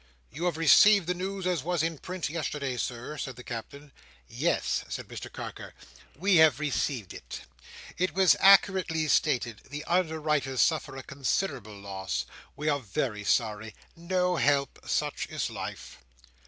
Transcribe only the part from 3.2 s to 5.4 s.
the Captain. "Yes," said Mr